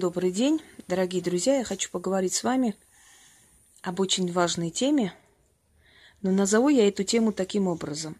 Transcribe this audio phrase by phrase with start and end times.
[0.00, 1.58] Добрый день, дорогие друзья.
[1.58, 2.76] Я хочу поговорить с вами
[3.82, 5.12] об очень важной теме,
[6.22, 8.16] но назову я эту тему таким образом.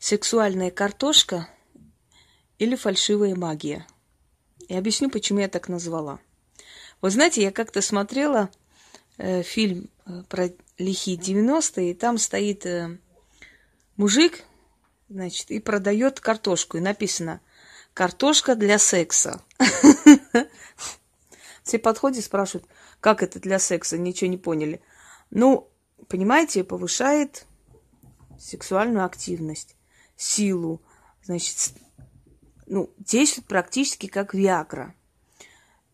[0.00, 1.48] Сексуальная картошка
[2.58, 3.86] или фальшивая магия.
[4.66, 6.18] И объясню, почему я так назвала.
[7.00, 8.50] Вы знаете, я как-то смотрела
[9.16, 12.98] э, фильм э, про лихие 90-е, и там стоит э,
[13.96, 14.42] мужик,
[15.08, 16.78] значит, и продает картошку.
[16.78, 17.40] И написано
[17.94, 19.40] «Картошка для секса».
[21.62, 22.68] Все подходят, спрашивают,
[23.00, 24.80] как это для секса, ничего не поняли.
[25.30, 25.70] Ну,
[26.08, 27.46] понимаете, повышает
[28.38, 29.76] сексуальную активность,
[30.16, 30.82] силу,
[31.22, 31.74] значит,
[32.66, 34.94] ну, действует практически как Виагра.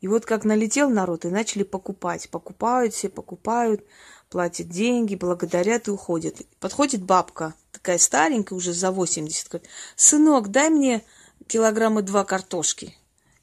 [0.01, 2.31] И вот как налетел народ, и начали покупать.
[2.31, 3.85] Покупают все, покупают,
[4.31, 6.37] платят деньги, благодарят и уходят.
[6.61, 11.03] Подходит бабка, такая старенькая, уже за 80, говорит, сынок, дай мне
[11.49, 12.97] килограмма два картошки.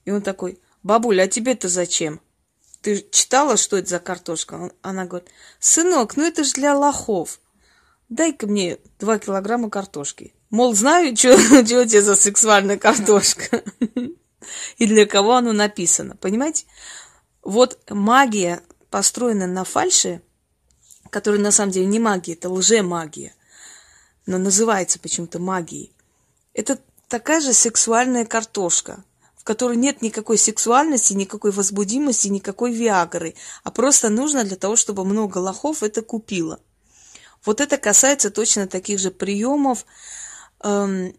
[0.06, 2.22] И он такой, бабуля, а тебе-то зачем?
[2.82, 4.72] Ты читала, что это за картошка?
[4.84, 7.42] Она говорит, сынок, ну это же для лохов.
[8.10, 10.36] Дай-ка мне два килограмма картошки.
[10.52, 13.64] Мол, знаю, что у тебя за сексуальная картошка.
[14.78, 16.16] И для кого оно написано.
[16.18, 16.66] Понимаете?
[17.42, 20.22] Вот магия, построенная на фальше,
[21.10, 23.34] которая на самом деле не магия, это лже-магия,
[24.28, 25.92] но называется почему-то магией.
[26.54, 29.04] Это такая же сексуальная картошка,
[29.46, 35.38] которой нет никакой сексуальности, никакой возбудимости, никакой виагры, а просто нужно для того, чтобы много
[35.38, 36.60] лохов это купило.
[37.46, 39.86] Вот это касается точно таких же приемов
[40.64, 41.16] эм,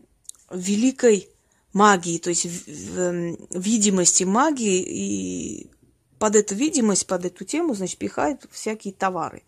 [0.51, 1.31] великой
[1.73, 5.71] магии, то есть эм, видимости магии, и
[6.19, 9.45] под эту видимость, под эту тему, значит, пихают всякие товары.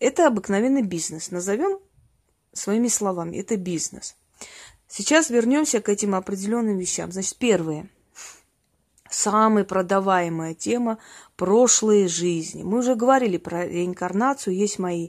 [0.00, 1.30] Это обыкновенный бизнес.
[1.30, 1.78] Назовем
[2.52, 4.16] своими словами, это бизнес.
[4.94, 7.10] Сейчас вернемся к этим определенным вещам.
[7.12, 7.88] Значит, первое.
[9.08, 10.98] Самая продаваемая тема–
[11.36, 12.62] прошлые жизни.
[12.62, 15.08] Мы уже говорили про реинкарнацию, есть мои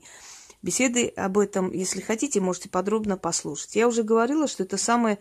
[0.62, 1.70] беседы об этом.
[1.74, 3.76] Если хотите, можете подробно послушать.
[3.76, 5.20] Я уже говорила, что это самая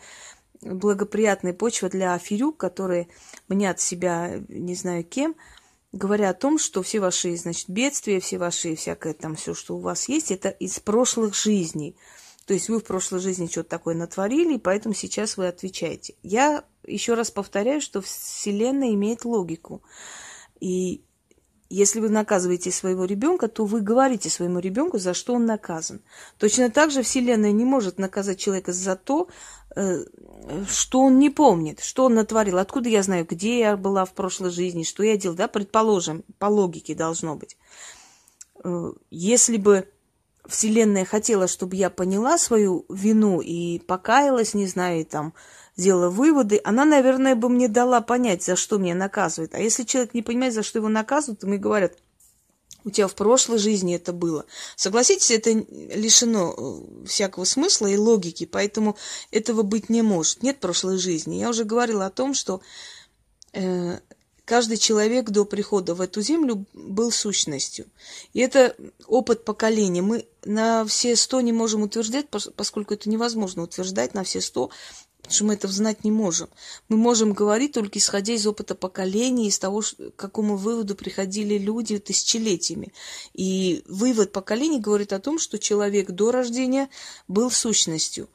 [0.60, 3.08] благоприятная почва для аферюк, которые
[3.48, 5.34] мнят себя не знаю кем,
[5.90, 9.80] говоря о том, что все ваши, значит, бедствия, все ваши, всякое там, все, что у
[9.80, 11.96] вас есть, это из прошлых жизней–
[12.47, 16.14] то есть вы в прошлой жизни что-то такое натворили, и поэтому сейчас вы отвечаете.
[16.22, 19.82] Я еще раз повторяю, что Вселенная имеет логику.
[20.60, 21.04] И
[21.72, 26.02] если вы наказываете своего ребенка, то вы говорите своему ребенку, за что он наказан.
[26.36, 29.28] Точно так же Вселенная не может наказать человека за то,
[29.75, 30.04] э,
[30.69, 32.58] что он не помнит, что он натворил.
[32.58, 36.47] Откуда я знаю, где я была в прошлой жизни, что я делал, да, предположим, по
[36.47, 37.56] логике должно быть.
[38.62, 39.88] Э, если бы
[40.47, 45.34] Вселенная хотела, чтобы я поняла свою вину и покаялась, не знаю, и там
[45.76, 49.54] сделала выводы, она, наверное, бы мне дала понять, за что меня наказывает.
[49.54, 51.97] А если человек не понимает, за что его наказывают, то мне говорят,
[52.84, 54.44] у тебя в прошлой жизни это было.
[54.76, 58.97] Согласитесь, это лишено э, всякого смысла и логики, поэтому
[59.31, 60.42] этого быть не может.
[60.42, 61.36] Нет прошлой жизни.
[61.36, 62.60] Я уже говорила о том, что
[63.52, 63.98] э,
[64.44, 67.86] Каждый человек до прихода в эту землю был сущностью.
[68.32, 68.75] И это
[69.06, 70.03] опыт поколения.
[70.03, 74.70] Мы на все сто не можем утверждать, поскольку это невозможно утверждать на все сто,
[75.22, 76.48] потому что мы это знать не можем.
[76.88, 81.98] Мы можем говорить только исходя из опыта поколения, из того, к какому выводу приходили люди
[81.98, 82.92] тысячелетиями.
[83.32, 86.88] И вывод поколений говорит о том, что человек до рождения
[87.28, 88.28] был сущностью.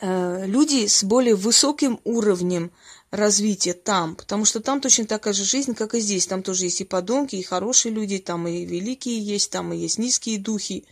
[0.00, 2.70] Э, люди с более высоким уровнем
[3.14, 6.26] развитие там, потому что там точно такая же жизнь, как и здесь.
[6.26, 9.98] Там тоже есть и подонки, и хорошие люди, там и великие есть, там и есть
[9.98, 10.84] низкие духи.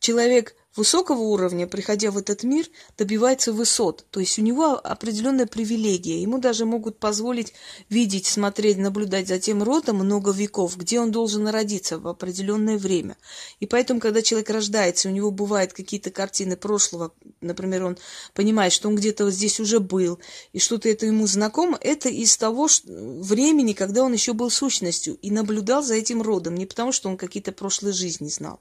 [0.00, 2.66] Человек высокого уровня, приходя в этот мир,
[2.96, 4.04] добивается высот.
[4.10, 6.20] То есть у него определенная привилегия.
[6.20, 7.52] Ему даже могут позволить
[7.88, 13.16] видеть, смотреть, наблюдать за тем родом много веков, где он должен родиться в определенное время.
[13.60, 17.98] И поэтому, когда человек рождается, у него бывают какие-то картины прошлого, например, он
[18.34, 20.18] понимает, что он где-то вот здесь уже был,
[20.52, 25.30] и что-то это ему знакомо, это из того времени, когда он еще был сущностью и
[25.30, 28.60] наблюдал за этим родом, не потому что он какие-то прошлые жизни знал.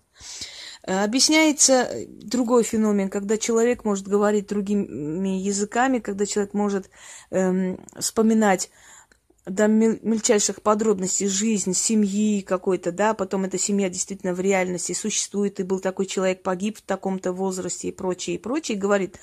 [0.86, 6.90] Э, объясняется другой феномен, когда человек может говорить другими языками, когда человек может
[7.32, 8.70] эм, вспоминать
[9.48, 15.64] до мельчайших подробностей жизнь семьи какой-то, да, потом эта семья действительно в реальности существует, и
[15.64, 19.20] был такой человек, погиб в таком-то возрасте и прочее, и прочее, и говорит,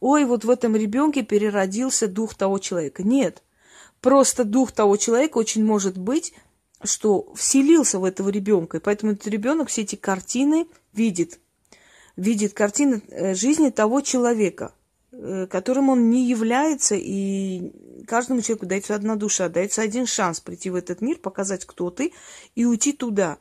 [0.00, 3.02] ой, вот в этом ребенке переродился дух того человека.
[3.02, 3.42] Нет,
[4.00, 6.32] просто дух того человека очень может быть,
[6.82, 10.66] что вселился в этого ребенка, и поэтому этот ребенок все эти картины
[10.96, 11.40] видит,
[12.16, 14.74] видит картины э, жизни того человека,
[15.12, 17.72] э, которым он не является, и
[18.06, 22.12] каждому человеку дается одна душа, дается один шанс прийти в этот мир, показать, кто ты,
[22.54, 23.38] и уйти туда.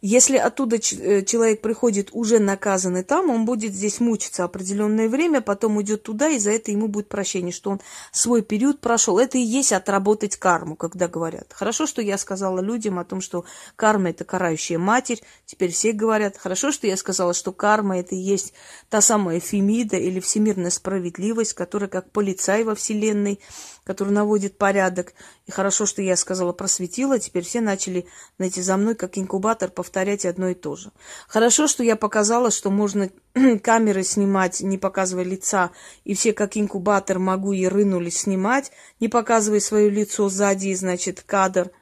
[0.00, 5.76] Если оттуда э, человек приходит уже наказанный там, он будет здесь мучиться определенное время, потом
[5.76, 7.80] уйдет туда, и за это ему будет прощение, что он
[8.12, 9.18] свой период прошел.
[9.18, 11.52] Это и есть отработать карму, когда говорят.
[11.52, 13.44] Хорошо, что я сказала людям о том, что
[13.76, 15.22] карма– это карающая матерь.
[15.44, 16.36] Теперь все говорят.
[16.36, 18.52] Хорошо, что я сказала, что карма– это и есть
[18.88, 23.40] та самая Фемида или всемирная справедливость, которая как полицай во Вселенной–
[23.86, 25.14] который наводит порядок.
[25.46, 28.06] И хорошо, что я сказала просветила, теперь все начали,
[28.36, 30.90] знаете, за мной как инкубатор повторять одно и то же.
[31.28, 33.10] Хорошо, что я показала, что можно
[33.62, 35.70] камеры снимать, не показывая лица,
[36.04, 41.70] и все как инкубатор могу и рынулись снимать, не показывая свое лицо сзади, значит, кадр–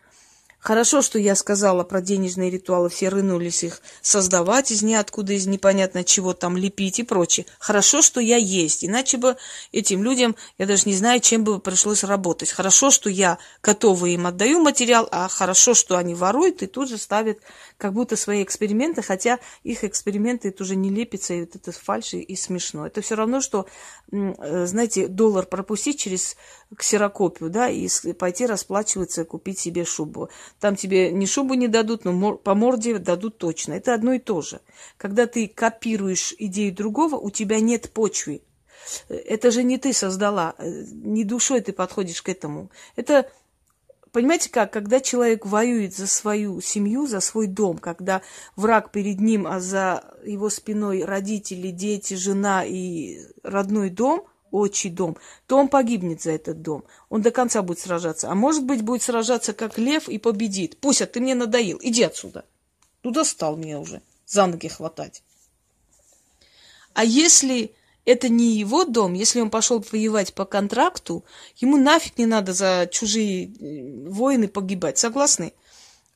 [0.64, 6.04] Хорошо, что я сказала про денежные ритуалы, все рынулись их создавать из ниоткуда, из непонятно
[6.04, 7.44] чего там лепить и прочее.
[7.58, 9.36] Хорошо, что я есть, иначе бы
[9.72, 12.50] этим людям, я даже не знаю, чем бы пришлось работать.
[12.50, 16.96] Хорошо, что я готова им отдаю материал, а хорошо, что они воруют и тут же
[16.96, 17.40] ставят
[17.76, 22.20] как будто свои эксперименты, хотя их эксперименты это уже не лепится, и вот это фальши
[22.20, 22.86] и смешно.
[22.86, 23.66] Это все равно, что,
[24.12, 26.36] э, знаете, доллар пропустить через
[26.74, 30.30] ксерокопию, да, и пойти расплачиваться, купить себе шубу.
[30.60, 33.74] Там тебе ни шубу не дадут, но по морде дадут точно.
[33.74, 34.60] Это одно и то же.
[34.96, 38.42] Когда ты копируешь идею другого, у тебя нет почвы.
[39.08, 42.70] Это же не ты создала, э, не душой ты подходишь к этому.
[42.96, 43.30] Это
[44.14, 48.22] Понимаете как, когда человек воюет за свою семью, за свой дом, когда
[48.54, 54.24] враг перед ним, а за его спиной родители, дети, жена и родной дом,
[54.54, 55.16] отчий дом,
[55.46, 56.84] то он погибнет за этот дом.
[57.08, 58.30] Он до конца будет сражаться.
[58.30, 60.78] А может быть, будет сражаться как лев и победит.
[60.78, 62.44] Пусть, ты мне надоел, иди отсюда.
[63.02, 65.22] Ну, достал меня уже за ноги хватать.
[66.94, 67.74] А если
[68.04, 69.14] это не его дом.
[69.14, 71.24] Если он пошел воевать по контракту,
[71.56, 74.98] ему нафиг не надо за чужие э, войны погибать.
[74.98, 75.52] Согласны?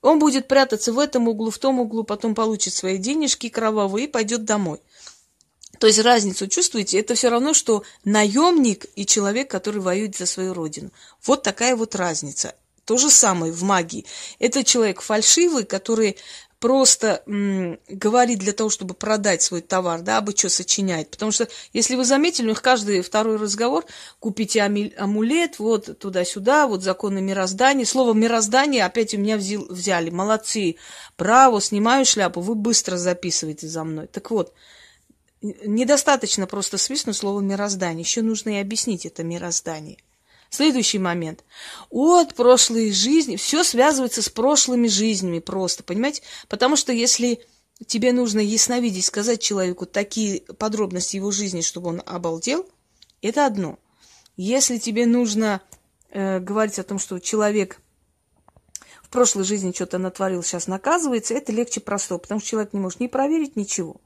[0.01, 4.11] Он будет прятаться в этом углу, в том углу, потом получит свои денежки кровавые и
[4.11, 4.81] пойдет домой.
[5.79, 6.99] То есть разницу чувствуете?
[6.99, 10.91] Это все равно, что наемник и человек, который воюет за свою родину.
[11.25, 12.55] Вот такая вот разница.
[12.85, 14.07] То же самое в магии.
[14.39, 16.17] Это человек фальшивый, который
[16.59, 21.11] просто м, говорит для того, чтобы продать свой товар, да, абы что сочиняет.
[21.11, 23.85] Потому что, если вы заметили, у них каждый второй разговор,
[24.19, 27.85] купите амулет, вот туда-сюда, вот законы мироздания.
[27.85, 30.11] Слово мироздание опять у меня взял, взяли.
[30.11, 30.77] Молодцы,
[31.17, 34.09] браво, снимаю шляпу, вы быстро записываете за мной.
[34.09, 34.53] Так вот,
[35.41, 39.99] недостаточно просто свистнуть слово мироздание, еще нужно и объяснить это мироздание.
[40.51, 41.45] Следующий момент.
[41.91, 43.37] От прошлой жизни.
[43.37, 46.23] Все связывается с прошлыми жизнями просто, понимаете?
[46.49, 47.45] Потому что если
[47.87, 52.67] тебе нужно ясновидеть, сказать человеку такие подробности его жизни, чтобы он обалдел,
[53.21, 53.79] это одно.
[54.37, 55.61] Если тебе нужно
[56.11, 57.81] э, говорить о том, что человек
[59.03, 63.01] в прошлой жизни что-то натворил, сейчас наказывается, это легче простого, потому что человек не может
[63.01, 64.01] не проверить ничего.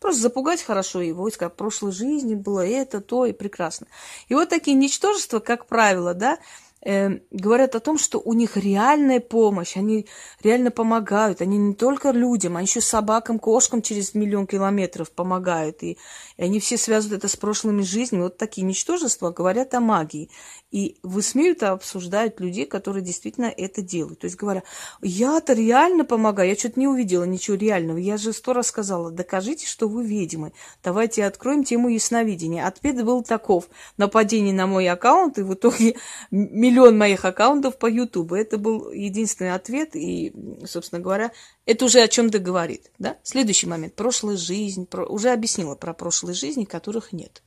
[0.00, 3.86] Просто запугать хорошо его, и сказать, в прошлой жизни было это, то, и прекрасно.
[4.28, 6.38] И вот такие ничтожества, как правило, да,
[6.86, 10.06] э, говорят о том, что у них реальная помощь, они
[10.42, 15.98] реально помогают, они не только людям, а еще собакам, кошкам через миллион километров помогают, и,
[16.36, 18.22] и они все связывают это с прошлыми жизнями.
[18.22, 20.30] Вот такие ничтожества говорят о магии.
[20.70, 24.20] И высмеют и обсуждают людей, которые действительно это делают.
[24.20, 24.62] То есть говоря,
[25.00, 27.98] я-то реально помогаю, я что-то не увидела ничего реального.
[27.98, 30.52] Я же сто раз сказала, докажите, что вы ведьмы.
[30.84, 32.66] Давайте откроем тему ясновидения.
[32.66, 33.68] Ответ был таков.
[33.96, 35.96] Нападение на мой аккаунт, и в итоге
[36.30, 38.34] миллион моих аккаунтов по Ютубу.
[38.34, 40.32] Это был единственный ответ, и,
[40.66, 41.32] собственно говоря,
[41.64, 42.90] это уже о чем-то говорит.
[42.98, 43.16] Да?
[43.22, 43.94] Следующий момент.
[43.94, 44.86] Прошлая жизнь.
[44.86, 45.06] Про...
[45.06, 47.42] Уже объяснила про прошлые жизни, которых нет.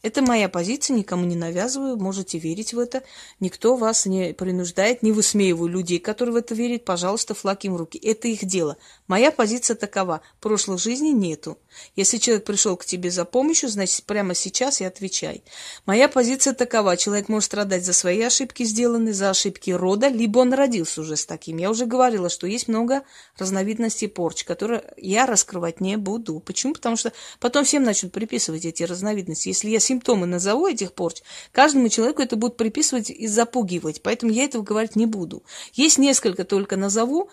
[0.00, 3.02] Это моя позиция, никому не навязываю, можете верить в это.
[3.40, 6.84] Никто вас не принуждает, не высмеиваю людей, которые в это верят.
[6.84, 7.98] Пожалуйста, флаг им в руки.
[7.98, 8.76] Это их дело.
[9.08, 10.20] Моя позиция такова.
[10.40, 11.58] Прошлой жизни нету.
[11.96, 15.42] Если человек пришел к тебе за помощью, значит, прямо сейчас и отвечай.
[15.84, 16.96] Моя позиция такова.
[16.96, 21.26] Человек может страдать за свои ошибки сделанные, за ошибки рода, либо он родился уже с
[21.26, 21.56] таким.
[21.56, 23.02] Я уже говорила, что есть много
[23.36, 26.38] разновидностей порч, которые я раскрывать не буду.
[26.38, 26.74] Почему?
[26.74, 29.48] Потому что потом всем начнут приписывать эти разновидности.
[29.48, 34.02] Если я симптомы назову этих порч, каждому человеку это будут приписывать и запугивать.
[34.02, 35.42] Поэтому я этого говорить не буду.
[35.72, 37.30] Есть несколько только назову,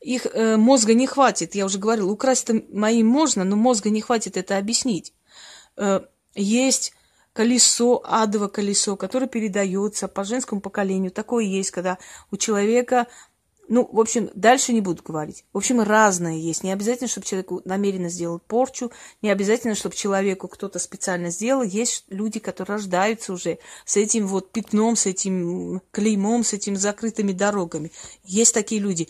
[0.00, 1.54] их э, мозга не хватит.
[1.54, 5.12] Я уже говорила, украсть моим можно, но мозга не хватит это объяснить.
[5.76, 6.00] Э,
[6.34, 6.92] есть
[7.32, 11.10] колесо, адово колесо, которое передается по женскому поколению.
[11.10, 11.98] Такое есть, когда
[12.30, 13.06] у человека
[13.68, 15.44] Ну, в общем, дальше не буду говорить.
[15.52, 16.62] В общем, разное есть.
[16.62, 18.92] Не обязательно, чтобы человеку намеренно сделал порчу,
[19.22, 21.62] не обязательно, чтобы человеку кто-то специально сделал.
[21.62, 27.32] Есть люди, которые рождаются уже с этим вот пятном, с этим клеймом, с этими закрытыми
[27.32, 27.90] дорогами.
[28.22, 29.08] Есть такие люди.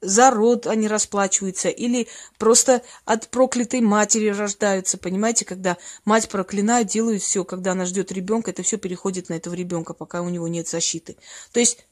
[0.00, 4.98] За род они расплачиваются или просто от проклятой матери рождаются.
[4.98, 9.54] Понимаете, когда мать проклинает, делают все, когда она ждет ребенка, это все переходит на этого
[9.54, 11.16] ребенка, пока у него нет защиты.
[11.52, 11.86] То есть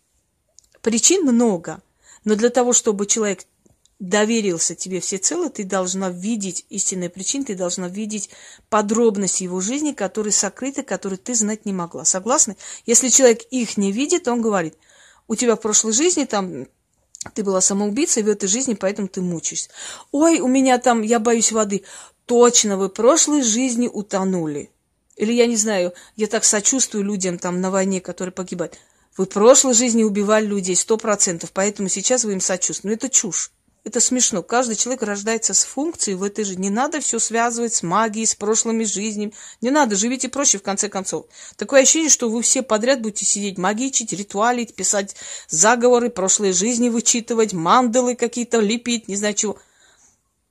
[0.83, 1.81] причин много.
[2.25, 3.47] Но для того, чтобы человек
[3.99, 8.31] доверился тебе всецело, ты должна видеть истинные причины, ты должна видеть
[8.71, 12.05] подробности его жизни, которые сокрыты, которые ты знать не могла.
[12.05, 12.57] Согласны?
[12.87, 14.77] Если человек их не видит, он говорит,
[15.29, 16.67] у тебя в прошлой жизни там
[17.35, 19.69] ты была самоубийцей в этой жизни, поэтому ты мучаешься.
[20.11, 21.85] Ой, у меня там, я боюсь воды.
[22.25, 24.71] Точно, вы в прошлой жизни утонули.
[25.17, 28.79] Или я не знаю, я так сочувствую людям там на войне, которые погибают.
[29.17, 32.89] Вы в прошлой жизни убивали людей сто процентов, поэтому сейчас вы им сочувствуете.
[32.89, 33.53] Но это чушь.
[33.83, 34.43] Это смешно.
[34.43, 36.65] Каждый человек рождается с функцией в этой жизни.
[36.65, 39.33] Не надо все связывать с магией, с прошлыми жизнями.
[39.63, 41.27] Не надо, живите проще, в конце концов.
[41.57, 45.17] Такое ощущение, что вы все подряд будете сидеть магичить, ритуалить, писать
[45.49, 49.59] заговоры, прошлые жизни вычитывать, мандалы какие-то лепить, не знаю чего.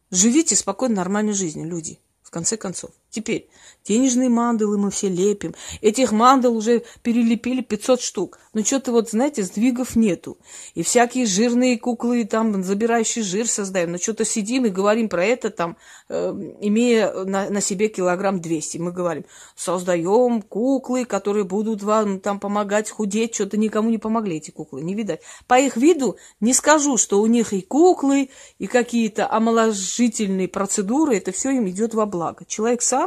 [0.10, 2.90] Живите спокойно, нормальной жизнью, люди, в конце концов.
[3.10, 3.50] Теперь,
[3.86, 5.56] денежные мандалы мы все лепим.
[5.82, 8.40] Этих мандал уже перелепили 500 штук.
[8.54, 10.38] Но что-то вот, знаете, сдвигов нету.
[10.76, 13.92] И всякие жирные куклы, там, забирающие жир создаем.
[13.92, 15.76] Но что-то сидим и говорим про это, там,
[16.08, 18.78] э, имея на, на себе килограмм 200.
[18.78, 19.26] Мы говорим,
[19.56, 23.34] создаем куклы, которые будут вам там помогать худеть.
[23.34, 25.22] Что-то никому не помогли эти куклы, не видать.
[25.48, 31.32] По их виду не скажу, что у них и куклы, и какие-то омоложительные процедуры, это
[31.32, 32.46] все им идет во благо.
[32.46, 32.99] Человек сам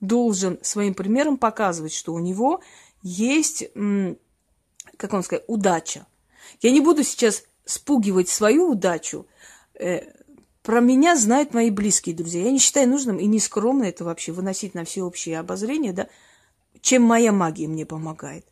[0.00, 2.60] должен своим примером показывать, что у него
[3.02, 3.64] есть,
[4.96, 6.06] как он сказать, удача.
[6.60, 9.26] Я не буду сейчас спугивать свою удачу.
[9.74, 10.00] Э,
[10.62, 12.44] про меня знают мои близкие друзья.
[12.44, 16.08] Я не считаю нужным и не скромно это вообще выносить на всеобщее обозрение, да,
[16.80, 18.46] чем моя магия мне помогает.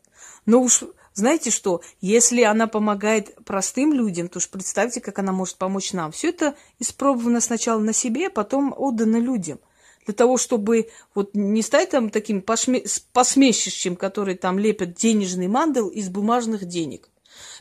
[0.45, 0.83] Но уж
[1.13, 6.11] знаете что, если она помогает простым людям, то уж представьте, как она может помочь нам.
[6.11, 9.59] Все это испробовано сначала на себе, а потом отдано людям–
[10.05, 12.83] для того, чтобы вот не стать там таким пошме...
[13.11, 17.09] посмешищем, который там лепят денежный мандал из бумажных денег.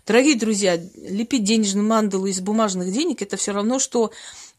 [0.06, 4.12] Дорогие друзья, лепить денежный мандал из бумажных денег это все равно, что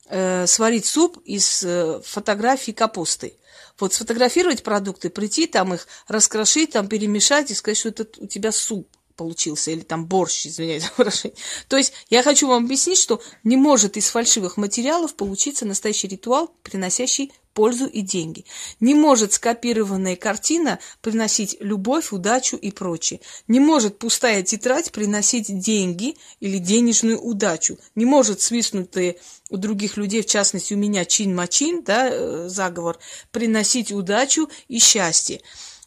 [0.07, 3.35] э, сварить суп из э, фотографий капусты.
[3.79, 8.51] Вот сфотографировать продукты, прийти там их раскрошить, там перемешать и сказать, что это у тебя
[8.51, 11.37] суп получился, или там борщ, извиняюсь за выражение.
[11.67, 16.51] То есть я хочу вам объяснить, что не может из фальшивых материалов получиться настоящий ритуал,
[16.63, 18.45] приносящий пользу и деньги.
[18.79, 23.19] Не может скопированная картина приносить любовь, удачу и прочее.
[23.47, 27.77] Не может пустая тетрадь приносить деньги или денежную удачу.
[27.95, 29.17] Не может свистнутые
[29.49, 32.97] у других людей, в частности у меня чин-мачин, да, э, заговор,
[33.31, 35.41] приносить удачу и счастье.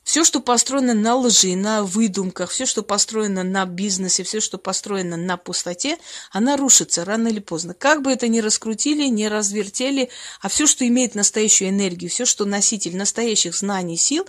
[0.07, 5.17] Все, что построено на лжи, на выдумках, все, что построено на бизнесе, все, что построено
[5.17, 5.99] на пустоте,
[6.31, 7.75] она рушится рано или поздно.
[7.75, 10.09] Как бы это ни раскрутили, ни развертели,
[10.41, 14.25] а все, что имеет настоящую энергию, все, что носитель настоящих знаний, сил,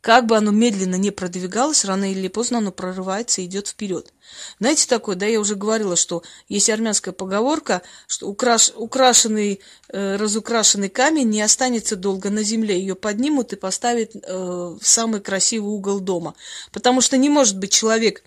[0.00, 4.12] как бы оно медленно не продвигалось, рано или поздно оно прорывается и идет вперед.
[4.60, 10.88] Знаете такое, да, я уже говорила, что есть армянская поговорка, что украш, украшенный, э, разукрашенный
[10.88, 14.18] камень не останется долго на земле, ее поднимут и поставят э,
[14.80, 16.34] в самый красивый угол дома.
[16.72, 18.22] Потому что не может быть человек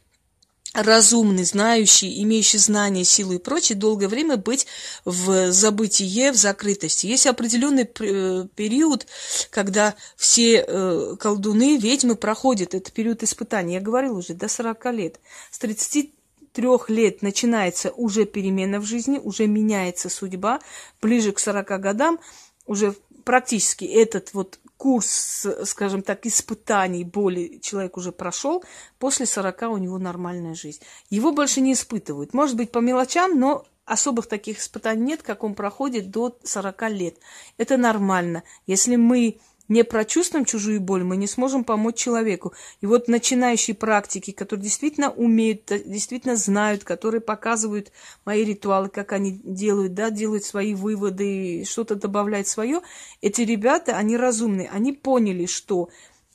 [0.73, 4.67] разумный, знающий, имеющий знания, силу и прочее, долгое время быть
[5.03, 7.07] в забытие, в закрытости.
[7.07, 9.05] Есть определенный э, период,
[9.49, 13.73] когда все э, колдуны, ведьмы проходят этот период испытаний.
[13.73, 15.19] Я говорила уже, до 40 лет.
[15.51, 20.61] С 33 лет начинается уже перемена в жизни, уже меняется судьба.
[21.01, 22.19] Ближе к 40 годам
[22.65, 28.63] уже практически этот вот курс, скажем так, испытаний, боли человек уже прошел,
[28.97, 30.81] после 40 у него нормальная жизнь.
[31.11, 32.33] Его больше не испытывают.
[32.33, 37.17] Может быть, по мелочам, но особых таких испытаний нет, как он проходит до 40 лет.
[37.59, 38.41] Это нормально.
[38.65, 39.39] Если мы
[39.71, 42.51] не прочувствуем чужую боль, мы не сможем помочь человеку.
[42.81, 47.93] И вот начинающие практики, которые действительно умеют, действительно знают, которые показывают
[48.25, 52.81] мои ритуалы, как они делают, да, делают свои выводы, что-то добавляют свое,
[53.21, 55.87] эти ребята, они разумные, они поняли, что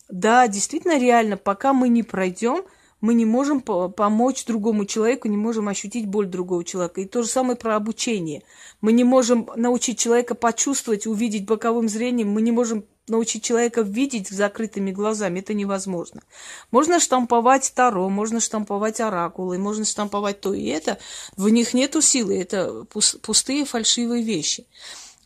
[0.09, 2.65] да, действительно реально, пока мы не пройдем,
[3.03, 7.03] мы не можем помочь другому человеку, не можем ощутить боль другого человека.
[7.03, 8.43] И то же самое про обучение.
[8.81, 14.29] Мы не можем научить человека почувствовать, увидеть боковым зрением, мы не можем научить человека видеть
[14.29, 16.23] закрытыми глазами, это невозможно.
[16.71, 20.99] Можно штамповать Таро, можно штамповать оракулы, можно штамповать то и это.
[21.37, 24.67] В них нету силы, это пустые фальшивые вещи.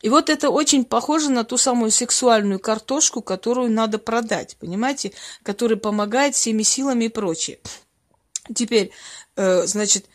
[0.01, 5.11] И вот это очень похоже на ту самую сексуальную картошку, которую надо продать, понимаете,
[5.43, 7.59] которая помогает всеми силами и прочее.
[8.53, 8.91] Теперь,
[9.35, 10.05] э, значит,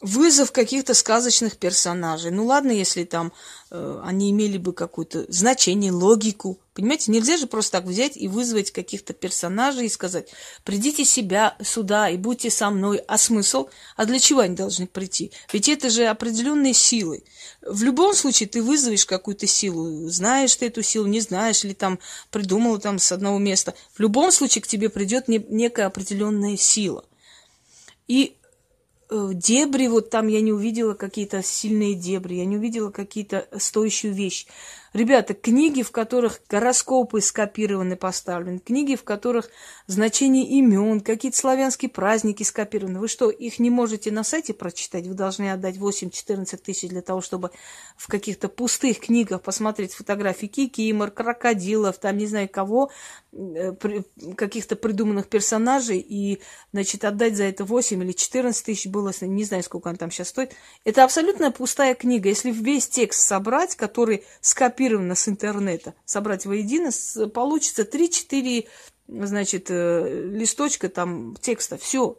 [0.00, 2.30] вызов каких-то сказочных персонажей.
[2.30, 3.32] Ну ладно, если там
[3.70, 6.58] э, они имели бы какое-то значение, логику.
[6.72, 10.30] Понимаете, нельзя же просто так взять и вызвать каких-то персонажей и сказать,
[10.64, 12.98] придите себя сюда и будьте со мной.
[13.08, 13.68] А смысл?
[13.96, 15.32] А для чего они должны прийти?
[15.52, 17.22] Ведь это же определенные силы.
[17.60, 20.08] В любом случае ты вызовешь какую-то силу.
[20.08, 21.98] Знаешь ты эту силу, не знаешь, или там
[22.30, 23.74] придумал там с одного места.
[23.92, 27.04] В любом случае к тебе придет некая определенная сила.
[28.08, 28.38] И
[29.10, 34.46] дебри, вот там я не увидела какие-то сильные дебри, я не увидела какие-то стоящие вещи.
[34.92, 39.48] Ребята, книги, в которых гороскопы скопированы, поставлены, книги, в которых
[39.86, 42.98] значение имен, какие-то славянские праздники скопированы.
[42.98, 45.06] Вы что, их не можете на сайте прочитать?
[45.06, 47.52] Вы должны отдать 8-14 тысяч для того, чтобы
[47.96, 52.90] в каких-то пустых книгах посмотреть фотографии кикимор, крокодилов, там не знаю кого,
[53.32, 53.72] э,
[54.36, 56.40] каких-то придуманных персонажей, и,
[56.72, 60.30] значит, отдать за это 8 или 14 тысяч было, не знаю, сколько он там сейчас
[60.30, 60.50] стоит.
[60.84, 62.28] Это абсолютно пустая книга.
[62.28, 66.90] Если весь текст собрать, который скопирован скопировано с интернета, собрать воедино,
[67.28, 68.66] получится 3-4,
[69.08, 71.76] значит, э, листочка там текста.
[71.76, 72.16] Все.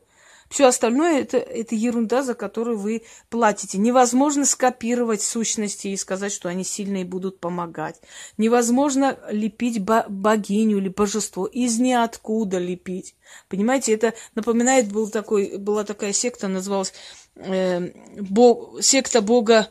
[0.49, 3.77] Все остальное это, это ерунда, за которую вы платите.
[3.77, 8.01] Невозможно скопировать сущности и сказать, что они сильные будут помогать.
[8.37, 11.45] Невозможно лепить богиню или божество.
[11.45, 13.15] Из ниоткуда лепить.
[13.47, 16.93] Понимаете, это напоминает, был такой, была такая секта, называлась
[17.35, 19.69] э, бог, секта бога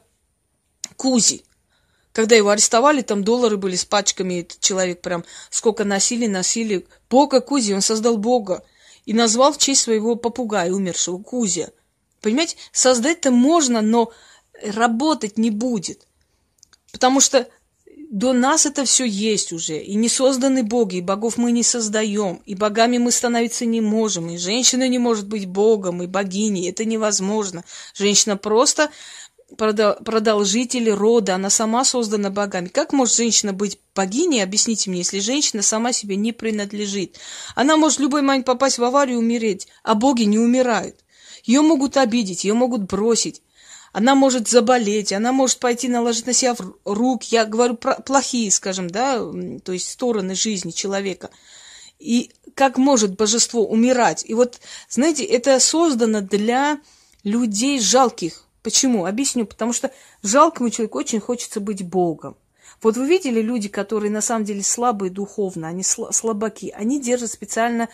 [0.97, 1.45] Кузи.
[2.13, 6.87] Когда его арестовали, там доллары были с пачками, этот человек прям сколько носили, носили.
[7.09, 8.65] Бога Кузи, он создал Бога.
[9.07, 11.71] И назвал в честь своего попугая, умершего, Кузя.
[12.21, 14.13] Понимаете, создать-то можно, но
[14.63, 16.07] работать не будет.
[16.93, 17.49] Потому что
[18.11, 19.79] до нас это все есть уже.
[19.79, 22.43] И не созданы боги, и богов мы не создаем.
[22.45, 24.29] И богами мы становиться не можем.
[24.31, 26.69] И женщина не может быть богом, и богиней.
[26.69, 27.65] Это невозможно.
[27.95, 28.91] Женщина просто
[29.57, 32.69] продолжитель рода, она сама создана богами.
[32.69, 37.19] Как может женщина быть богиней, объясните мне, если женщина сама себе не принадлежит?
[37.55, 40.97] Она может в любой момент попасть в аварию и умереть, а боги не умирают.
[41.45, 43.43] Ее могут обидеть, ее могут бросить.
[43.93, 47.25] Она может заболеть, она может пойти наложить на себя рук.
[47.25, 49.19] Я говорю про плохие, скажем, да,
[49.65, 51.31] то есть стороны жизни человека.
[51.99, 54.25] И как может божество умирать?
[54.27, 56.79] И вот, знаете, это создано для
[57.25, 59.07] людей жалких, Почему?
[59.07, 59.47] Объясню.
[59.47, 59.91] Потому что
[60.23, 62.37] жалкому человеку очень хочется быть Богом.
[62.83, 67.89] Вот вы видели люди, которые на самом деле слабые духовно, они слабаки, они держат специально,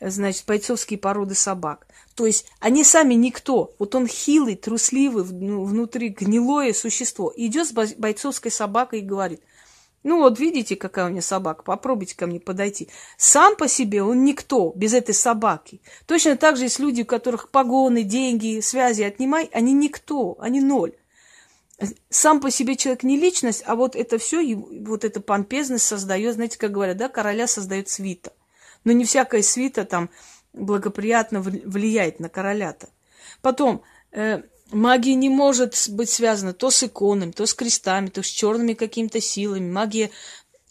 [0.00, 1.86] значит, бойцовские породы собак.
[2.14, 3.72] То есть они сами никто.
[3.78, 7.32] Вот он хилый, трусливый, ну, внутри гнилое существо.
[7.36, 9.40] идет с бойцовской собакой и говорит,
[10.02, 12.88] ну вот видите, какая у меня собака, попробуйте ко мне подойти.
[13.16, 15.80] Сам по себе он никто без этой собаки.
[16.06, 20.94] Точно так же есть люди, у которых погоны, деньги, связи отнимай, они никто, они ноль.
[22.10, 26.58] Сам по себе человек не личность, а вот это все, вот эта помпезность создает, знаете,
[26.58, 28.32] как говорят, да, короля создает свита.
[28.84, 30.10] Но не всякая свита там
[30.52, 32.88] благоприятно влияет на короля-то.
[33.40, 38.26] Потом, э, Магия не может быть связана то с иконами, то с крестами, то с
[38.26, 39.70] черными какими-то силами.
[39.70, 40.10] Магия,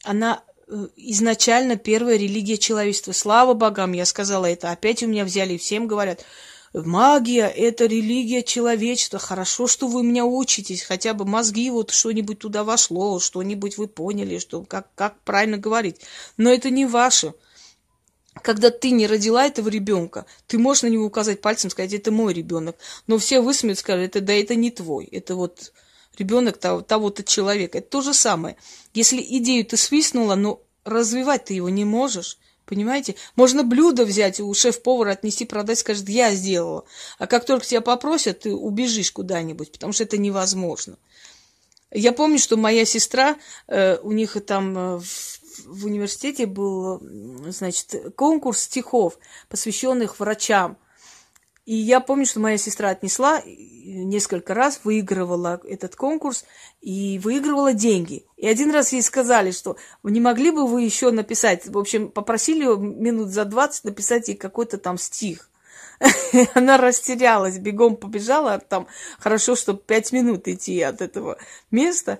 [0.03, 3.11] она э, изначально первая религия человечества.
[3.11, 4.71] Слава богам, я сказала это.
[4.71, 6.25] Опять у меня взяли всем говорят,
[6.73, 9.19] магия– это религия человечества.
[9.19, 14.39] Хорошо, что вы меня учитесь, хотя бы мозги, вот что-нибудь туда вошло, что-нибудь вы поняли,
[14.39, 15.97] что, как, как правильно говорить.
[16.37, 17.33] Но это не ваше
[18.41, 22.33] когда ты не родила этого ребенка, ты можешь на него указать пальцем, сказать, это мой
[22.33, 22.77] ребенок.
[23.07, 25.73] Но все высмеют, скажут, это да, это не твой, это вот
[26.17, 27.79] ребенок того, того-то человека.
[27.79, 28.55] Это то же самое.
[28.93, 32.37] Если идею ты свистнула, но развивать ты его не можешь.
[32.65, 33.15] Понимаете?
[33.35, 36.85] Можно блюдо взять у шеф-повара, отнести, продать, скажет, я сделала.
[37.17, 40.97] А как только тебя попросят, ты убежишь куда-нибудь, потому что это невозможно.
[41.91, 43.35] Я помню, что моя сестра,
[43.67, 47.01] э, у них там э, в в университете был,
[47.47, 49.17] значит, конкурс стихов,
[49.49, 50.77] посвященных врачам.
[51.65, 56.43] И я помню, что моя сестра отнесла несколько раз, выигрывала этот конкурс
[56.81, 58.25] и выигрывала деньги.
[58.35, 62.63] И один раз ей сказали, что не могли бы вы еще написать, в общем, попросили
[62.63, 65.49] ее минут за 20 написать ей какой-то там стих.
[66.55, 68.87] Она растерялась, бегом побежала, там
[69.19, 71.37] хорошо, что пять минут идти от этого
[71.69, 72.19] места.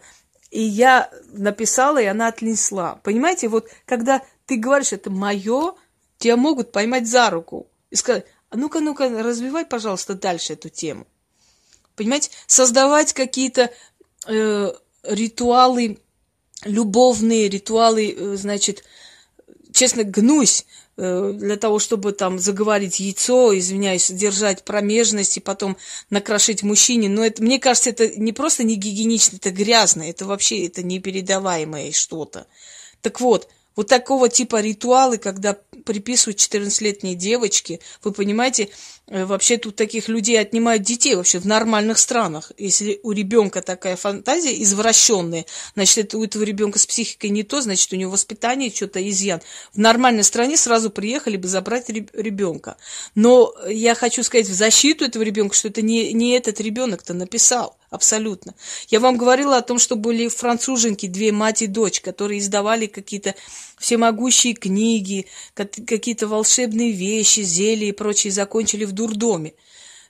[0.52, 3.00] И я написала, и она отнесла.
[3.04, 5.74] Понимаете, вот когда ты говоришь, это мое,
[6.18, 11.08] тебя могут поймать за руку и сказать, а ну-ка, ну-ка, развивай, пожалуйста, дальше эту тему.
[11.96, 13.72] Понимаете, создавать какие-то
[14.28, 16.00] э, ритуалы,
[16.66, 18.84] любовные ритуалы, э, значит,
[19.72, 20.66] честно, гнусь
[21.02, 25.78] для того, чтобы там заговорить яйцо, извиняюсь, держать промежность и потом
[26.12, 27.10] накрошить мужчине.
[27.10, 31.92] Но это, мне кажется, это не просто не гигиенично, это грязно, это вообще это непередаваемое
[31.92, 32.46] что-то.
[33.02, 38.69] Так вот, вот такого типа ритуалы, когда приписывают 14-летней девочке, вы понимаете,
[39.07, 42.51] э, вообще тут таких людей отнимают детей вообще в нормальных странах.
[42.57, 47.62] Если у ребенка такая фантазия извращенная, значит, это у этого ребенка с психикой не то,
[47.62, 49.41] значит, у него воспитание что-то изъян.
[49.73, 52.75] В нормальной стране сразу приехали бы забрать ребенка.
[53.15, 57.77] Но я хочу сказать в защиту этого ребенка, что это не, не этот ребенок-то написал.
[57.91, 58.55] Абсолютно.
[58.88, 63.36] Я вам говорила о том, что были француженки, две мать и дочь, которые издавали какие-то
[63.82, 69.54] всемогущие книги, какие-то волшебные вещи, зелья и прочее, закончили в дурдоме.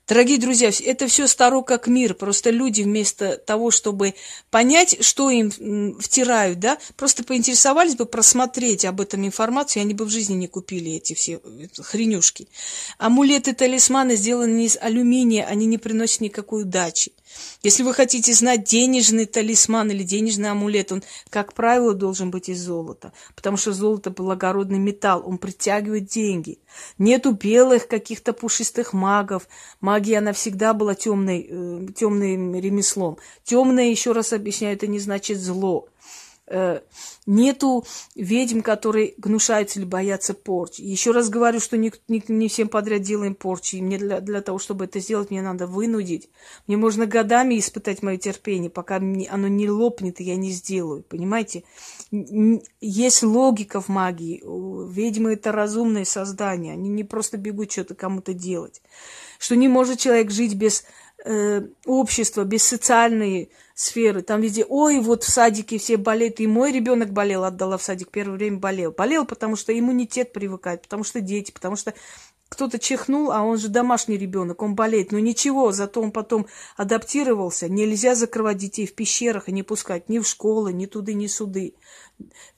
[0.08, 2.16] Дорогие друзья, это все старо как мир.
[2.16, 4.14] Просто люди вместо того, чтобы
[4.50, 5.52] понять, что им
[6.02, 10.48] втирают, да, просто поинтересовались бы просмотреть об этом информацию, и они бы в жизни не
[10.48, 12.50] купили эти все э, хренюшки.
[12.98, 17.14] Амулеты, талисманы сделаны из алюминия, они не приносят никакой удачи.
[17.63, 22.60] Если вы хотите знать денежный талисман или денежный амулет, он, как правило, должен быть из
[22.62, 26.60] золота, потому что золото– благородный металл, он притягивает деньги.
[26.98, 29.48] Нету белых каких-то пушистых магов.
[29.80, 33.17] Магия, она всегда была темной, э, темным ремеслом.
[33.44, 35.88] Темное, еще раз объясняю, это не значит зло.
[36.54, 36.82] Э,
[37.26, 37.86] нету
[38.16, 40.82] ведьм, которые гнушаются или боятся порчи.
[40.82, 43.78] Еще раз говорю, что не, не, не всем подряд делаем порчи.
[43.78, 46.30] И мне для, для того, чтобы это сделать, мне надо вынудить.
[46.68, 51.04] Мне можно годами испытать мое терпение, пока мне, оно не лопнет, и я не сделаю.
[51.04, 51.64] Понимаете?
[52.82, 54.44] Есть логика в магии.
[54.92, 56.74] Ведьмы– это разумные создания.
[56.74, 58.82] Они не просто бегут что-то кому-то делать.
[59.40, 60.84] Что не может человек жить без
[61.26, 64.22] э, общества, без социальной сферы.
[64.22, 66.40] Там везде, ой, вот в садике все болеют.
[66.40, 68.92] И мой ребенок болел, отдала в садик, первое время болел.
[68.92, 71.94] Болел, потому что иммунитет привыкает, потому что дети, потому что
[72.52, 75.14] кто-то чихнул, а он же домашний ребенок, он болеет.
[75.14, 77.70] Но ничего, зато он потом адаптировался.
[77.70, 81.76] Нельзя закрывать детей в пещерах и не пускать ни в школы, ни туды, ни суды.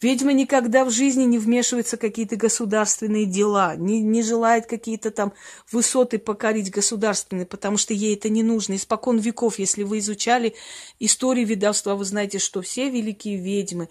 [0.01, 5.31] Ведьма никогда в жизни не вмешивается в какие-то государственные дела, не, не желает какие-то там
[5.71, 8.75] высоты покорить государственные, потому что ей это не нужно.
[8.77, 10.55] Испокон веков, если вы изучали
[10.99, 13.89] историю ведовства, вы знаете, что все великие ведьмы,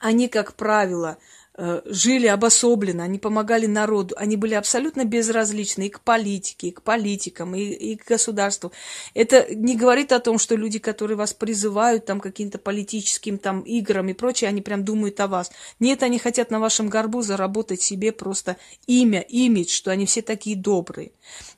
[0.00, 1.18] они, как правило,
[1.56, 7.54] жили обособленно, они помогали народу, они были абсолютно безразличны и к политике, и к политикам,
[7.54, 8.72] и, и к государству.
[9.14, 14.08] Это не говорит о том, что люди, которые вас призывают там каким-то политическим там играм
[14.08, 15.52] и прочее, они прям думают о вас.
[15.78, 20.56] Нет, они хотят на вашем горбу заработать себе просто имя, имидж, что они все такие
[20.56, 21.12] добрые.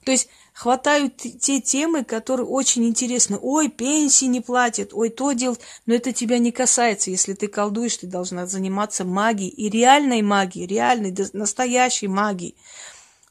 [0.05, 3.39] То есть хватают те темы, которые очень интересны.
[3.41, 5.61] Ой, пенсии не платят, ой, то делать.
[5.85, 7.11] Но это тебя не касается.
[7.11, 9.51] Если ты колдуешь, ты должна заниматься магией.
[9.51, 12.57] И реальной магией, реальной, настоящей магией.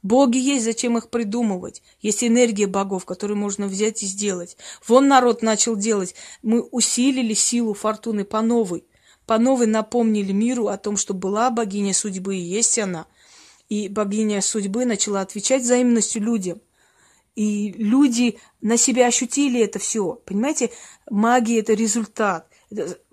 [0.03, 1.81] Боги есть, зачем их придумывать?
[1.99, 4.55] Есть энергия богов, которую можно взять и сделать.
[4.87, 6.13] Вон народ начал делать.
[6.43, 8.85] Мы усилили силу фортуны по новой.
[9.25, 13.07] По новой напомнили миру о том, что была богиня судьбы и есть она.
[13.67, 16.61] И богиня судьбы начала отвечать взаимностью людям.
[17.35, 20.13] И люди на себя ощутили это все.
[20.25, 20.71] Понимаете,
[21.09, 22.47] магия– это результат.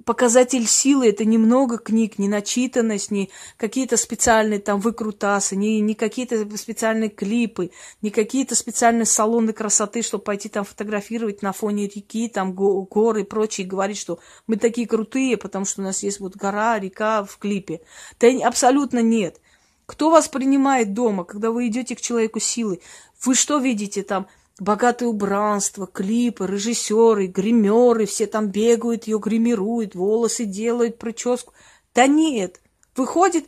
[0.04, 6.56] Показатель силы– это немного книг, не начитанность, не какие-то специальные там выкрутасы, не, не какие-то
[6.56, 12.54] специальные клипы, не какие-то специальные салоны красоты, чтобы пойти там фотографировать на фоне реки, там
[12.54, 16.36] горы и прочее, и говорить, что мы такие крутые, потому что у нас есть вот
[16.36, 17.82] гора, река в клипе.
[18.18, 19.40] Да абсолютно нет.
[19.86, 22.80] Кто вас принимает дома, когда вы идете к человеку силы?
[23.24, 24.26] Вы что видите там?
[24.58, 31.52] Богатое убранство, клипы, режиссеры, гримеры, все там бегают, ее гримируют, волосы делают, прическу.
[31.94, 32.60] Да нет.
[32.94, 33.46] Выходит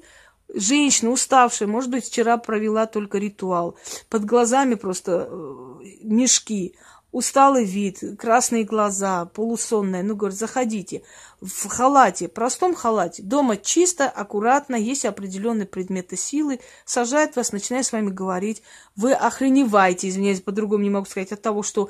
[0.52, 3.76] женщина уставшая, может быть, вчера провела только ритуал.
[4.08, 6.74] Под глазами просто э, мешки
[7.14, 10.02] усталый вид, красные глаза, полусонная.
[10.02, 11.04] Ну, говорит, заходите
[11.40, 13.22] в халате, простом халате.
[13.22, 16.58] Дома чисто, аккуратно, есть определенные предметы силы.
[16.84, 18.62] Сажает вас, начинает с вами говорить.
[18.96, 21.88] Вы охреневаете, извиняюсь, по-другому не могу сказать, от того, что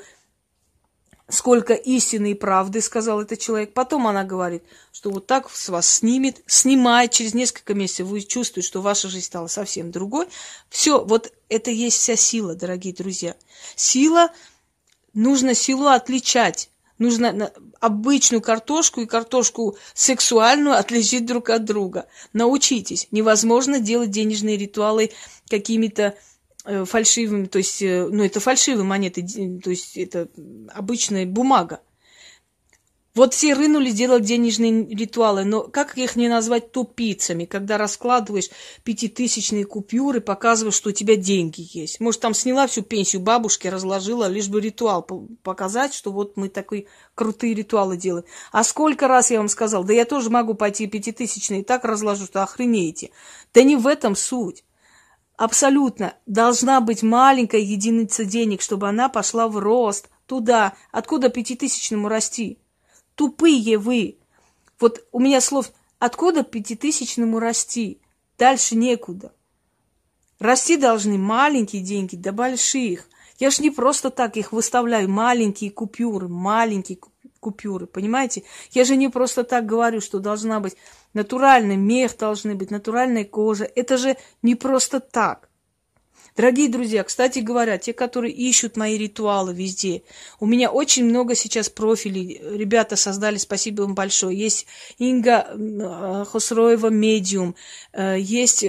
[1.27, 3.73] сколько истины и правды, сказал этот человек.
[3.73, 4.61] Потом она говорит,
[4.91, 9.25] что вот так с вас снимет, снимает, через несколько месяцев вы чувствуете, что ваша жизнь
[9.25, 10.27] стала совсем другой.
[10.69, 13.35] Все, вот это есть вся сила, дорогие друзья.
[13.75, 14.29] Сила–
[15.15, 16.69] нужно силу отличать.
[16.97, 17.51] Нужно
[17.81, 22.05] обычную картошку и картошку сексуальную отличить друг от друга.
[22.31, 23.07] Научитесь.
[23.11, 25.11] Невозможно делать денежные ритуалы
[25.49, 26.15] какими-то
[26.63, 29.25] э, фальшивыми, то есть, э, ну, это фальшивые монеты,
[29.61, 30.29] то есть, это
[30.73, 31.81] обычная бумага.
[33.15, 38.49] Вот все рынули делать денежные ритуалы, но как их не назвать тупицами, когда раскладываешь
[38.83, 42.01] пятитысячные купюры, показываешь, что у тебя деньги есть.
[42.01, 45.07] Может, там сняла всю пенсию бабушки, разложила, лишь бы ритуал
[45.43, 48.25] показать, что вот мы такие крутые ритуалы делаем.
[48.51, 52.43] А сколько раз я вам сказал, да я тоже могу пойти пятитысячные так разложу, что
[52.43, 53.11] охренеете.
[53.53, 54.65] Да не в этом суть.
[55.37, 56.15] Абсолютно.
[56.25, 60.09] Должна быть маленькая единица денег, чтобы она пошла в рост.
[60.25, 60.73] Туда.
[60.91, 62.59] Откуда пятитысячному расти?
[63.15, 64.17] Тупые вы.
[64.79, 68.01] Вот у меня слов, откуда пятитысячному расти?
[68.37, 69.33] Дальше некуда.
[70.39, 73.07] Расти должны маленькие деньги до больших.
[73.39, 76.99] Я ж не просто так их выставляю, маленькие купюры, маленькие
[77.39, 78.43] купюры, понимаете?
[78.71, 80.75] Я же не просто так говорю, что должна быть
[81.13, 83.63] натуральный мех, должны быть натуральная кожа.
[83.63, 85.49] Это же не просто так.
[86.35, 90.03] Дорогие друзья, кстати говоря, те, которые ищут мои ритуалы везде,
[90.41, 92.41] у меня очень много сейчас профилей.
[92.43, 94.37] Ребята создали, спасибо вам большое.
[94.37, 94.67] Есть
[94.97, 97.55] Инга э, Хосроева Медиум,
[97.93, 98.65] э, есть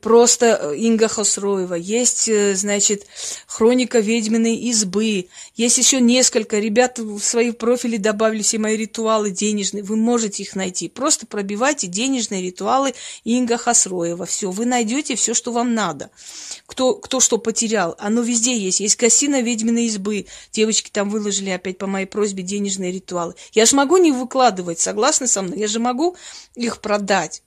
[0.00, 3.06] просто э, Инга Хосроева, есть, э, значит,
[3.46, 6.58] Хроника ведьминой избы, есть еще несколько.
[6.58, 9.82] Ребята в свои профили добавили все мои ритуалы денежные.
[9.82, 10.88] Вы можете их найти.
[10.88, 12.94] Просто пробивайте денежные ритуалы
[13.24, 14.26] Инга Хосроева.
[14.26, 16.10] Все, вы найдете все, что вам надо.
[16.66, 17.94] Кто, кто что потерял.
[17.98, 18.80] Оно везде есть.
[18.80, 20.26] Есть Кассина ведьминой избы.
[20.52, 23.34] Девочки там выложили опять по моей просьбе денежные ритуалы.
[23.52, 25.58] Я же могу не выкладывать, согласны со мной?
[25.58, 26.16] Я же могу
[26.54, 27.42] их продать.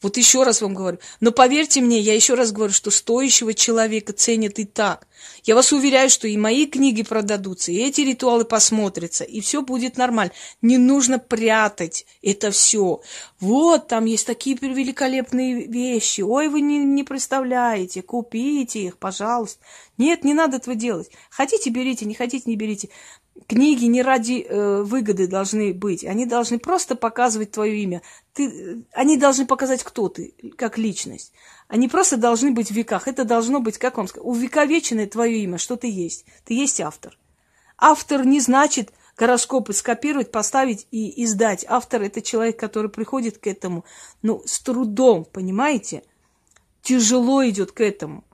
[0.00, 0.98] Вот еще раз вам говорю.
[1.18, 5.08] Но поверьте мне, я еще раз говорю, что стоящего человека ценят и так.
[5.42, 9.96] Я вас уверяю, что и мои книги продадутся, и эти ритуалы посмотрятся, и все будет
[9.96, 10.32] нормально.
[10.62, 13.00] Не нужно прятать это все.
[13.40, 16.20] Вот, там есть такие великолепные вещи.
[16.20, 18.02] Ой, вы не, не представляете.
[18.02, 19.60] Купите их, пожалуйста.
[19.96, 21.10] Нет, не надо этого делать.
[21.28, 22.88] Хотите, берите, не хотите, не берите.
[23.48, 26.04] Книги не ради э, выгоды должны быть.
[26.04, 28.02] Они должны просто показывать твое имя.
[28.34, 31.32] Ты, они должны показать, кто ты, как личность.
[31.66, 33.08] Они просто должны быть в веках.
[33.08, 36.26] Это должно быть, как вам сказать, увековеченное твое имя, что ты есть.
[36.44, 37.16] Ты есть автор.
[37.78, 41.64] Автор не значит гороскопы скопировать, поставить и издать.
[41.66, 43.86] Автор– это человек, который приходит к этому,
[44.20, 46.02] ну, с трудом, понимаете?
[46.82, 48.24] Тяжело идет к этому.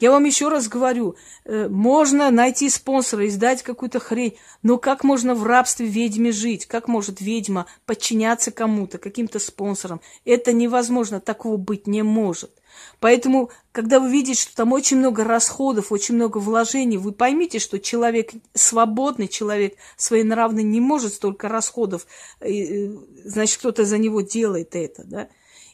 [0.00, 5.34] Я вам еще раз говорю, э, можно найти спонсора, издать какую-то хрень, но как можно
[5.34, 6.64] в рабстве ведьме жить?
[6.64, 10.00] Как может ведьма подчиняться кому-то, каким-то спонсорам?
[10.24, 12.50] Это невозможно, такого быть не может.
[12.98, 17.78] Поэтому, когда вы видите, что там очень много расходов, очень много вложений, вы поймите, что
[17.78, 22.06] человек свободный, человек своенравный не может столько расходов,
[22.40, 22.88] э,
[23.24, 25.28] значит, кто-то за него делает это, да?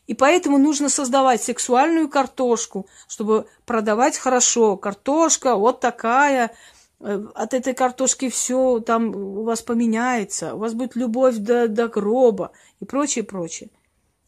[0.07, 4.77] И поэтому нужно создавать сексуальную картошку, чтобы продавать хорошо.
[4.77, 6.55] Картошка вот такая,
[7.01, 11.88] э, от этой картошки все там у вас поменяется, у вас будет любовь до, до
[11.88, 13.71] гроба и прочее, прочее.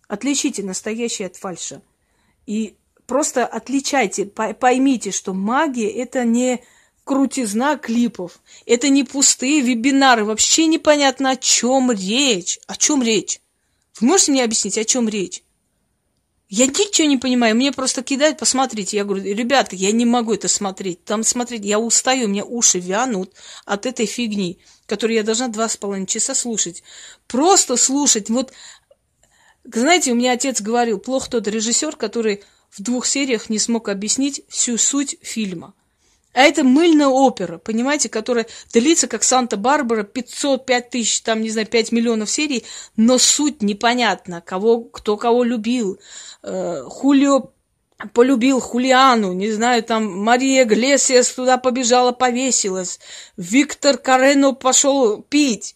[0.09, 1.83] Отличите настоящее от фальша.
[2.47, 6.65] И просто отличайте, поймите, что магия это не
[7.05, 12.59] крутизна клипов, это не пустые вебинары, вообще непонятно о чем речь.
[12.67, 13.41] О чем речь?
[14.01, 15.43] Вы можете мне объяснить, о чем речь?
[16.51, 18.97] Я ничего не понимаю, мне просто кидают, посмотрите.
[18.97, 21.05] Я говорю, ребятка, я не могу это смотреть.
[21.05, 23.35] Там смотреть, я устаю, у меня уши вянут
[23.67, 26.83] от этой фигни, которую я должна два с половиной часа слушать.
[27.27, 28.31] Просто слушать.
[28.31, 28.55] Вот,
[29.65, 34.43] знаете, у меня отец говорил, плохо тот режиссер, который в двух сериях не смог объяснить
[34.49, 35.75] всю суть фильма.
[36.39, 41.67] А это мыльная опера, понимаете, которая длится, как Санта-Барбара, 500, 5 тысяч, там, не знаю,
[41.67, 42.65] 5 миллионов серий,
[42.97, 45.99] но суть непонятна, кого, кто кого любил.
[46.45, 47.51] Э, Хулио
[48.13, 53.01] полюбил Хулиану, не знаю, там Мария Глесиас туда побежала, повесилась,
[53.37, 55.75] Виктор Карено пошел пить.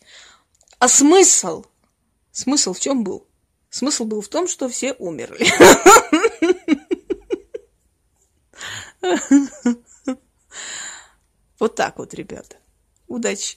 [0.78, 1.64] А смысл?
[2.30, 3.26] Смысл в чем был?
[3.68, 5.44] Смысл был в том, что все умерли.
[11.62, 12.56] Вот так вот, ребята.
[13.06, 13.56] Удачи!